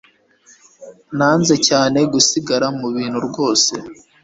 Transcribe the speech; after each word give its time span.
Nanze 1.17 1.55
cyane 1.67 1.99
gusigara 2.13 2.67
mubintu 2.79 3.19
rwose 3.27 3.73